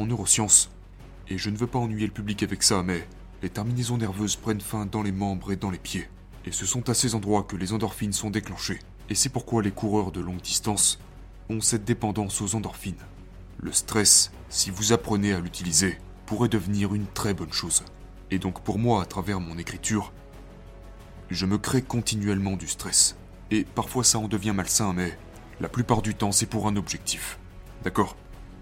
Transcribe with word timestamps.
En 0.00 0.06
neurosciences, 0.06 0.70
et 1.28 1.36
je 1.36 1.50
ne 1.50 1.58
veux 1.58 1.66
pas 1.66 1.78
ennuyer 1.78 2.06
le 2.06 2.12
public 2.12 2.42
avec 2.42 2.62
ça, 2.62 2.82
mais 2.82 3.06
les 3.42 3.50
terminaisons 3.50 3.98
nerveuses 3.98 4.34
prennent 4.34 4.62
fin 4.62 4.86
dans 4.86 5.02
les 5.02 5.12
membres 5.12 5.52
et 5.52 5.56
dans 5.56 5.70
les 5.70 5.76
pieds. 5.76 6.08
Et 6.46 6.52
ce 6.52 6.64
sont 6.64 6.88
à 6.88 6.94
ces 6.94 7.14
endroits 7.14 7.42
que 7.42 7.54
les 7.54 7.74
endorphines 7.74 8.14
sont 8.14 8.30
déclenchées. 8.30 8.78
Et 9.10 9.14
c'est 9.14 9.28
pourquoi 9.28 9.62
les 9.62 9.72
coureurs 9.72 10.10
de 10.10 10.20
longue 10.20 10.40
distance 10.40 11.00
ont 11.50 11.60
cette 11.60 11.84
dépendance 11.84 12.40
aux 12.40 12.54
endorphines. 12.54 13.04
Le 13.58 13.72
stress, 13.72 14.32
si 14.48 14.70
vous 14.70 14.94
apprenez 14.94 15.34
à 15.34 15.40
l'utiliser, 15.40 15.98
pourrait 16.24 16.48
devenir 16.48 16.94
une 16.94 17.06
très 17.06 17.34
bonne 17.34 17.52
chose. 17.52 17.82
Et 18.30 18.38
donc 18.38 18.62
pour 18.62 18.78
moi, 18.78 19.02
à 19.02 19.04
travers 19.04 19.38
mon 19.38 19.58
écriture, 19.58 20.14
je 21.28 21.44
me 21.44 21.58
crée 21.58 21.82
continuellement 21.82 22.56
du 22.56 22.68
stress. 22.68 23.16
Et 23.50 23.64
parfois 23.64 24.02
ça 24.02 24.18
en 24.18 24.28
devient 24.28 24.54
malsain, 24.56 24.94
mais 24.94 25.18
la 25.60 25.68
plupart 25.68 26.00
du 26.00 26.14
temps 26.14 26.32
c'est 26.32 26.46
pour 26.46 26.68
un 26.68 26.76
objectif. 26.76 27.38
D'accord? 27.84 28.16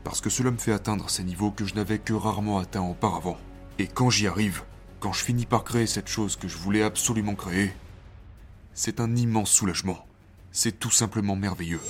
Parce 0.08 0.22
que 0.22 0.30
cela 0.30 0.50
me 0.50 0.56
fait 0.56 0.72
atteindre 0.72 1.10
ces 1.10 1.22
niveaux 1.22 1.50
que 1.50 1.66
je 1.66 1.74
n'avais 1.74 1.98
que 1.98 2.14
rarement 2.14 2.58
atteints 2.58 2.80
auparavant. 2.80 3.36
Et 3.78 3.86
quand 3.86 4.08
j'y 4.08 4.26
arrive, 4.26 4.62
quand 5.00 5.12
je 5.12 5.22
finis 5.22 5.44
par 5.44 5.64
créer 5.64 5.86
cette 5.86 6.08
chose 6.08 6.34
que 6.34 6.48
je 6.48 6.56
voulais 6.56 6.82
absolument 6.82 7.34
créer, 7.34 7.74
c'est 8.72 9.00
un 9.00 9.14
immense 9.16 9.50
soulagement. 9.50 10.06
C'est 10.50 10.80
tout 10.80 10.90
simplement 10.90 11.36
merveilleux. 11.36 11.82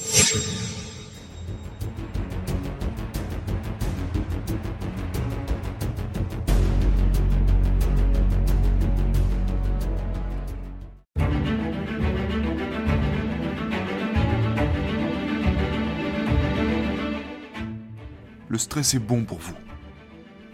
Le 18.51 18.57
stress 18.57 18.95
est 18.95 18.99
bon 18.99 19.25
pour 19.25 19.39
vous. 19.39 19.55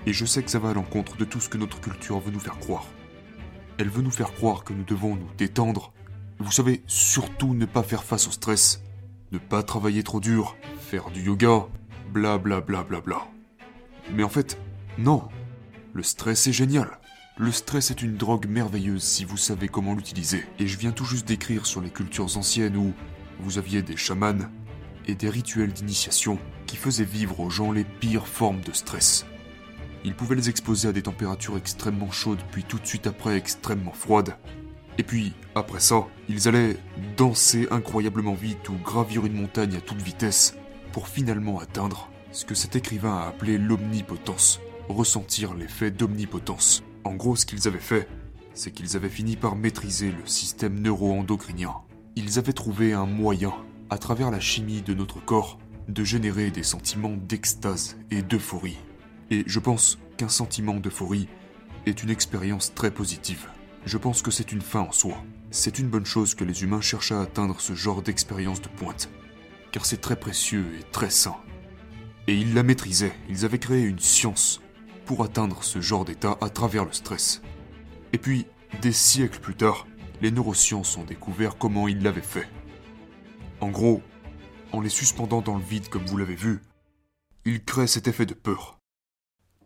Et 0.06 0.12
je 0.12 0.24
sais 0.24 0.42
que 0.42 0.50
ça 0.50 0.58
va 0.58 0.70
à 0.70 0.74
l'encontre 0.74 1.16
de 1.16 1.24
tout 1.24 1.40
ce 1.40 1.48
que 1.48 1.58
notre 1.58 1.80
culture 1.80 2.18
veut 2.18 2.32
nous 2.32 2.40
faire 2.40 2.58
croire. 2.58 2.86
Elle 3.78 3.88
veut 3.88 4.02
nous 4.02 4.10
faire 4.10 4.32
croire 4.32 4.64
que 4.64 4.72
nous 4.72 4.82
devons 4.82 5.14
nous 5.14 5.30
détendre. 5.38 5.92
Vous 6.40 6.50
savez, 6.50 6.82
surtout 6.88 7.54
ne 7.54 7.66
pas 7.66 7.84
faire 7.84 8.02
face 8.02 8.26
au 8.26 8.32
stress. 8.32 8.82
Ne 9.30 9.38
pas 9.38 9.62
travailler 9.62 10.02
trop 10.02 10.18
dur, 10.18 10.56
faire 10.80 11.10
du 11.10 11.22
yoga, 11.22 11.66
bla 12.12 12.38
bla 12.38 12.60
bla 12.60 12.82
bla 12.82 13.00
bla. 13.00 13.28
Mais 14.12 14.24
en 14.24 14.28
fait, 14.28 14.58
non. 14.98 15.28
Le 15.92 16.02
stress 16.02 16.48
est 16.48 16.52
génial. 16.52 16.98
Le 17.36 17.52
stress 17.52 17.92
est 17.92 18.02
une 18.02 18.16
drogue 18.16 18.46
merveilleuse 18.46 19.02
si 19.02 19.24
vous 19.24 19.36
savez 19.36 19.68
comment 19.68 19.94
l'utiliser. 19.94 20.44
Et 20.58 20.66
je 20.66 20.78
viens 20.78 20.92
tout 20.92 21.04
juste 21.04 21.28
d'écrire 21.28 21.64
sur 21.66 21.80
les 21.80 21.90
cultures 21.90 22.36
anciennes 22.36 22.76
où 22.76 22.92
vous 23.38 23.58
aviez 23.58 23.82
des 23.82 23.96
chamans 23.96 24.48
et 25.06 25.14
des 25.14 25.30
rituels 25.30 25.72
d'initiation 25.72 26.38
qui 26.74 26.80
faisaient 26.80 27.04
vivre 27.04 27.38
aux 27.38 27.50
gens 27.50 27.70
les 27.70 27.84
pires 27.84 28.26
formes 28.26 28.60
de 28.60 28.72
stress. 28.72 29.26
Ils 30.04 30.16
pouvaient 30.16 30.34
les 30.34 30.48
exposer 30.48 30.88
à 30.88 30.92
des 30.92 31.02
températures 31.02 31.56
extrêmement 31.56 32.10
chaudes, 32.10 32.42
puis 32.50 32.64
tout 32.64 32.80
de 32.80 32.86
suite 32.86 33.06
après 33.06 33.36
extrêmement 33.36 33.92
froides. 33.92 34.36
Et 34.98 35.04
puis, 35.04 35.34
après 35.54 35.78
ça, 35.78 36.04
ils 36.28 36.48
allaient 36.48 36.76
danser 37.16 37.68
incroyablement 37.70 38.34
vite 38.34 38.68
ou 38.70 38.72
gravir 38.72 39.24
une 39.24 39.40
montagne 39.40 39.76
à 39.76 39.80
toute 39.80 40.02
vitesse 40.02 40.56
pour 40.90 41.06
finalement 41.06 41.60
atteindre 41.60 42.10
ce 42.32 42.44
que 42.44 42.56
cet 42.56 42.74
écrivain 42.74 43.18
a 43.18 43.28
appelé 43.28 43.56
l'omnipotence, 43.56 44.58
ressentir 44.88 45.54
l'effet 45.54 45.92
d'omnipotence. 45.92 46.82
En 47.04 47.14
gros, 47.14 47.36
ce 47.36 47.46
qu'ils 47.46 47.68
avaient 47.68 47.78
fait, 47.78 48.08
c'est 48.52 48.72
qu'ils 48.72 48.96
avaient 48.96 49.08
fini 49.08 49.36
par 49.36 49.54
maîtriser 49.54 50.10
le 50.10 50.26
système 50.26 50.80
neuro-endocrinien. 50.80 51.76
Ils 52.16 52.40
avaient 52.40 52.52
trouvé 52.52 52.94
un 52.94 53.06
moyen, 53.06 53.54
à 53.90 53.98
travers 53.98 54.32
la 54.32 54.40
chimie 54.40 54.82
de 54.82 54.92
notre 54.92 55.24
corps, 55.24 55.60
de 55.88 56.04
générer 56.04 56.50
des 56.50 56.62
sentiments 56.62 57.16
d'extase 57.16 57.96
et 58.10 58.22
d'euphorie. 58.22 58.78
Et 59.30 59.44
je 59.46 59.58
pense 59.58 59.98
qu'un 60.16 60.28
sentiment 60.28 60.74
d'euphorie 60.74 61.28
est 61.86 62.02
une 62.02 62.10
expérience 62.10 62.74
très 62.74 62.90
positive. 62.90 63.48
Je 63.84 63.98
pense 63.98 64.22
que 64.22 64.30
c'est 64.30 64.52
une 64.52 64.62
fin 64.62 64.80
en 64.80 64.92
soi. 64.92 65.22
C'est 65.50 65.78
une 65.78 65.88
bonne 65.88 66.06
chose 66.06 66.34
que 66.34 66.44
les 66.44 66.62
humains 66.62 66.80
cherchent 66.80 67.12
à 67.12 67.20
atteindre 67.20 67.60
ce 67.60 67.74
genre 67.74 68.02
d'expérience 68.02 68.62
de 68.62 68.68
pointe. 68.68 69.10
Car 69.72 69.84
c'est 69.84 70.00
très 70.00 70.16
précieux 70.16 70.64
et 70.78 70.82
très 70.90 71.10
sain. 71.10 71.36
Et 72.26 72.34
ils 72.34 72.54
la 72.54 72.62
maîtrisaient, 72.62 73.14
ils 73.28 73.44
avaient 73.44 73.58
créé 73.58 73.82
une 73.82 73.98
science 73.98 74.62
pour 75.04 75.22
atteindre 75.22 75.62
ce 75.62 75.80
genre 75.80 76.04
d'état 76.04 76.38
à 76.40 76.48
travers 76.48 76.86
le 76.86 76.92
stress. 76.92 77.42
Et 78.12 78.18
puis, 78.18 78.46
des 78.80 78.92
siècles 78.92 79.40
plus 79.40 79.54
tard, 79.54 79.86
les 80.22 80.30
neurosciences 80.30 80.96
ont 80.96 81.04
découvert 81.04 81.58
comment 81.58 81.88
ils 81.88 82.02
l'avaient 82.02 82.22
fait. 82.22 82.48
En 83.60 83.68
gros, 83.68 84.02
en 84.74 84.80
les 84.80 84.88
suspendant 84.88 85.40
dans 85.40 85.56
le 85.56 85.62
vide 85.62 85.88
comme 85.88 86.04
vous 86.04 86.16
l'avez 86.16 86.34
vu, 86.34 86.60
ils 87.44 87.64
créent 87.64 87.86
cet 87.86 88.08
effet 88.08 88.26
de 88.26 88.34
peur 88.34 88.78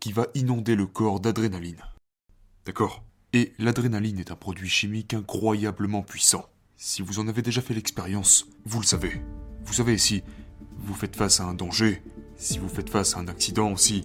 qui 0.01 0.13
va 0.13 0.27
inonder 0.35 0.77
le 0.77 0.87
corps 0.87 1.19
d'adrénaline. 1.19 1.83
D'accord? 2.67 3.03
Et 3.33 3.53
l'adrénaline 3.59 4.19
est 4.19 4.31
un 4.31 4.37
produit 4.37 4.69
chimique 4.69 5.15
incroyablement 5.15 6.03
puissant. 6.03 6.47
Si 6.77 7.03
vous 7.03 7.19
en 7.19 7.27
avez 7.27 7.43
déjà 7.43 7.63
fait 7.63 7.75
l'expérience, 7.75 8.47
vous 8.65 8.81
le 8.81 8.87
savez. 8.87 9.21
Vous 9.65 9.73
savez, 9.73 9.99
si 9.99 10.23
vous 10.77 10.95
faites 10.95 11.17
face 11.17 11.41
à 11.41 11.45
un 11.45 11.55
danger, 11.55 12.03
si 12.37 12.59
vous 12.59 12.69
faites 12.69 12.91
face 12.91 13.17
à 13.17 13.19
un 13.19 13.29
accident, 13.29 13.77
si, 13.77 14.05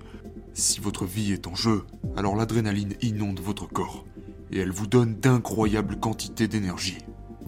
si 0.54 0.80
votre 0.80 1.06
vie 1.06 1.34
est 1.34 1.48
en 1.48 1.56
jeu, 1.56 1.86
alors 2.16 2.36
l'adrénaline 2.36 2.96
inonde 3.02 3.42
votre 3.42 3.68
corps. 3.68 4.06
Et 4.52 4.60
elle 4.60 4.72
vous 4.72 4.88
donne 4.88 5.16
d'incroyables 5.16 6.00
quantités 6.00 6.48
d'énergie. 6.48 6.98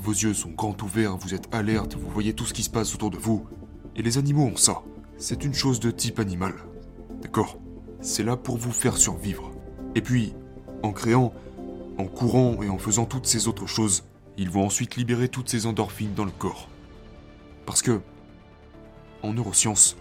Vos 0.06 0.12
yeux 0.12 0.36
sont 0.36 0.52
grands 0.52 0.78
ouverts, 0.84 1.18
vous 1.18 1.34
êtes 1.34 1.54
alerte, 1.54 1.96
vous 1.96 2.10
voyez 2.10 2.34
tout 2.34 2.46
ce 2.46 2.54
qui 2.54 2.62
se 2.62 2.70
passe 2.70 2.94
autour 2.94 3.10
de 3.10 3.18
vous. 3.18 3.46
Et 3.96 4.04
les 4.04 4.20
animaux 4.20 4.46
ont 4.46 4.56
ça. 4.56 4.84
C'est 5.18 5.44
une 5.44 5.54
chose 5.54 5.80
de 5.80 5.90
type 5.90 6.20
animal. 6.20 6.54
D'accord 7.22 7.58
c'est 8.06 8.24
là 8.24 8.38
pour 8.38 8.58
vous 8.58 8.72
faire 8.72 8.98
survivre. 8.98 9.52
Et 9.96 10.02
puis, 10.02 10.34
en 10.84 10.92
créant, 10.92 11.34
en 11.98 12.06
courant 12.06 12.62
et 12.62 12.70
en 12.70 12.78
faisant 12.78 13.06
toutes 13.06 13.26
ces 13.26 13.48
autres 13.48 13.66
choses, 13.66 14.04
ils 14.38 14.50
vont 14.50 14.66
ensuite 14.66 14.96
libérer 14.96 15.28
toutes 15.28 15.50
ces 15.50 15.66
endorphines 15.66 16.14
dans 16.14 16.26
le 16.26 16.32
corps. 16.32 16.70
Parce 17.66 17.82
que, 17.82 18.00
en 19.24 19.34
neurosciences, 19.34 19.98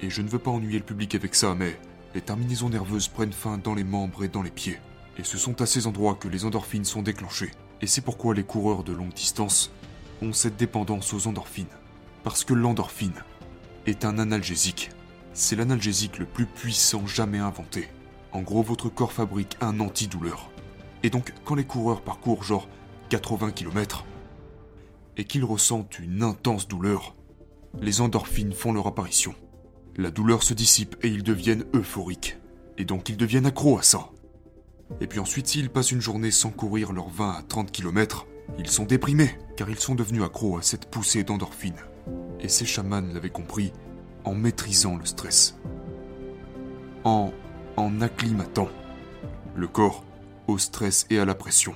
et 0.00 0.10
je 0.10 0.22
ne 0.22 0.28
veux 0.28 0.38
pas 0.38 0.52
ennuyer 0.52 0.78
le 0.78 0.84
public 0.84 1.16
avec 1.16 1.34
ça, 1.34 1.56
mais 1.56 1.76
les 2.14 2.20
terminaisons 2.20 2.68
nerveuses 2.68 3.08
prennent 3.08 3.32
fin 3.32 3.58
dans 3.58 3.74
les 3.74 3.84
membres 3.84 4.22
et 4.22 4.28
dans 4.28 4.42
les 4.42 4.50
pieds. 4.50 4.78
Et 5.18 5.24
ce 5.24 5.36
sont 5.36 5.60
à 5.60 5.66
ces 5.66 5.88
endroits 5.88 6.14
que 6.14 6.28
les 6.28 6.44
endorphines 6.44 6.84
sont 6.84 7.02
déclenchées. 7.02 7.50
Et 7.82 7.86
c'est 7.86 8.00
pourquoi 8.00 8.34
les 8.34 8.44
coureurs 8.44 8.84
de 8.84 8.92
longue 8.92 9.14
distance 9.14 9.70
ont 10.22 10.32
cette 10.32 10.56
dépendance 10.56 11.14
aux 11.14 11.26
endorphines. 11.26 11.66
Parce 12.24 12.44
que 12.44 12.54
l'endorphine 12.54 13.24
est 13.86 14.04
un 14.04 14.18
analgésique 14.18 14.90
c'est 15.32 15.56
l'analgésique 15.56 16.18
le 16.18 16.26
plus 16.26 16.46
puissant 16.46 17.06
jamais 17.06 17.38
inventé. 17.38 17.88
En 18.32 18.42
gros, 18.42 18.62
votre 18.62 18.88
corps 18.88 19.12
fabrique 19.12 19.56
un 19.60 19.80
antidouleur. 19.80 20.50
Et 21.02 21.10
donc, 21.10 21.32
quand 21.44 21.54
les 21.54 21.64
coureurs 21.64 22.02
parcourent 22.02 22.42
genre 22.42 22.68
80 23.08 23.52
km 23.52 24.04
et 25.16 25.24
qu'ils 25.24 25.44
ressentent 25.44 25.98
une 25.98 26.22
intense 26.22 26.68
douleur, 26.68 27.14
les 27.80 28.00
endorphines 28.00 28.52
font 28.52 28.72
leur 28.72 28.86
apparition. 28.86 29.34
La 29.96 30.10
douleur 30.10 30.42
se 30.42 30.54
dissipe 30.54 30.96
et 31.02 31.08
ils 31.08 31.22
deviennent 31.22 31.64
euphoriques. 31.74 32.36
Et 32.78 32.84
donc 32.84 33.08
ils 33.08 33.16
deviennent 33.16 33.46
accros 33.46 33.78
à 33.78 33.82
ça. 33.82 34.10
Et 35.00 35.06
puis 35.06 35.20
ensuite, 35.20 35.46
s'ils 35.46 35.70
passent 35.70 35.92
une 35.92 36.00
journée 36.00 36.30
sans 36.30 36.50
courir 36.50 36.92
leurs 36.92 37.08
20 37.08 37.30
à 37.30 37.42
30 37.42 37.70
km, 37.70 38.26
ils 38.58 38.68
sont 38.68 38.84
déprimés, 38.84 39.38
car 39.56 39.70
ils 39.70 39.78
sont 39.78 39.94
devenus 39.94 40.22
accros 40.22 40.58
à 40.58 40.62
cette 40.62 40.86
poussée 40.86 41.22
d'endorphines. 41.22 41.82
Et 42.40 42.48
ces 42.48 42.66
chamans 42.66 43.00
l'avaient 43.12 43.30
compris 43.30 43.72
en 44.24 44.34
maîtrisant 44.34 44.96
le 44.96 45.06
stress, 45.06 45.56
en, 47.04 47.32
en 47.76 48.00
acclimatant 48.00 48.68
le 49.54 49.68
corps 49.68 50.04
au 50.46 50.58
stress 50.58 51.06
et 51.10 51.18
à 51.18 51.24
la 51.24 51.34
pression. 51.34 51.74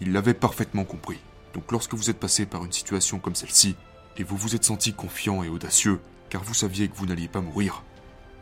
Il 0.00 0.12
l'avait 0.12 0.34
parfaitement 0.34 0.84
compris. 0.84 1.18
Donc 1.54 1.72
lorsque 1.72 1.94
vous 1.94 2.10
êtes 2.10 2.18
passé 2.18 2.44
par 2.44 2.64
une 2.64 2.72
situation 2.72 3.18
comme 3.18 3.34
celle-ci, 3.34 3.76
et 4.18 4.24
vous 4.24 4.36
vous 4.36 4.54
êtes 4.54 4.64
senti 4.64 4.92
confiant 4.92 5.42
et 5.42 5.48
audacieux, 5.48 6.00
car 6.28 6.42
vous 6.42 6.54
saviez 6.54 6.88
que 6.88 6.96
vous 6.96 7.06
n'alliez 7.06 7.28
pas 7.28 7.40
mourir, 7.40 7.82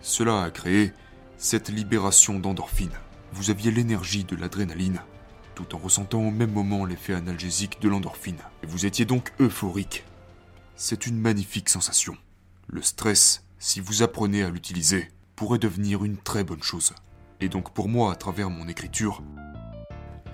cela 0.00 0.42
a 0.42 0.50
créé 0.50 0.92
cette 1.36 1.68
libération 1.68 2.38
d'endorphine. 2.38 2.92
Vous 3.32 3.50
aviez 3.50 3.70
l'énergie 3.70 4.24
de 4.24 4.36
l'adrénaline, 4.36 5.00
tout 5.54 5.74
en 5.74 5.78
ressentant 5.78 6.20
au 6.20 6.30
même 6.30 6.52
moment 6.52 6.84
l'effet 6.84 7.14
analgésique 7.14 7.80
de 7.80 7.88
l'endorphine. 7.88 8.38
Et 8.62 8.66
vous 8.66 8.86
étiez 8.86 9.04
donc 9.04 9.32
euphorique. 9.40 10.04
C'est 10.76 11.06
une 11.06 11.18
magnifique 11.18 11.68
sensation. 11.68 12.16
Le 12.66 12.82
stress 12.82 13.44
si 13.64 13.80
vous 13.80 14.02
apprenez 14.02 14.42
à 14.42 14.50
l'utiliser, 14.50 15.10
pourrait 15.36 15.58
devenir 15.58 16.04
une 16.04 16.18
très 16.18 16.44
bonne 16.44 16.62
chose. 16.62 16.92
Et 17.40 17.48
donc 17.48 17.72
pour 17.72 17.88
moi, 17.88 18.12
à 18.12 18.14
travers 18.14 18.50
mon 18.50 18.68
écriture, 18.68 19.22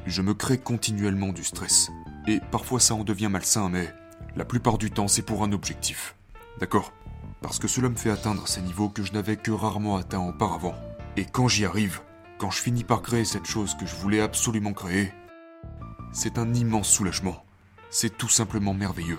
je 0.05 0.21
me 0.21 0.35
crée 0.35 0.59
continuellement 0.59 1.33
du 1.33 1.45
stress. 1.45 1.91
Et 2.27 2.41
parfois 2.51 2.81
ça 2.81 2.97
en 2.97 3.05
devient 3.05 3.29
malsain, 3.31 3.69
mais 3.69 3.95
la 4.35 4.45
plupart 4.45 4.79
du 4.79 4.91
temps 4.91 5.07
c'est 5.07 5.23
pour 5.23 5.45
un 5.45 5.53
objectif. 5.53 6.17
D'accord? 6.59 6.93
Parce 7.41 7.61
que 7.61 7.69
cela 7.69 7.89
me 7.89 7.95
fait 7.95 8.11
atteindre 8.11 8.49
ces 8.49 8.63
niveaux 8.63 8.89
que 8.89 9.05
je 9.05 9.13
n'avais 9.13 9.37
que 9.37 9.53
rarement 9.53 9.97
atteints 9.97 10.19
auparavant. 10.19 10.75
Et 11.17 11.25
quand 11.25 11.47
j'y 11.47 11.65
arrive, 11.65 12.01
quand 12.41 12.51
je 12.51 12.63
finis 12.63 12.85
par 12.85 13.03
créer 13.03 13.27
cette 13.27 13.45
chose 13.45 13.77
que 13.79 13.85
je 13.85 13.95
voulais 13.97 14.23
absolument 14.23 14.73
créer, 14.73 15.13
c'est 16.11 16.39
un 16.39 16.55
immense 16.55 16.89
soulagement. 16.89 17.45
C'est 17.91 18.17
tout 18.17 18.31
simplement 18.31 18.73
merveilleux. 18.73 19.19